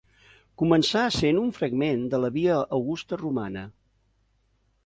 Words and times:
Començà 0.61 1.03
essent 1.09 1.41
un 1.43 1.51
fragment 1.59 2.07
de 2.15 2.21
la 2.23 2.33
Via 2.39 2.57
Augusta 2.79 3.23
Romana. 3.25 3.67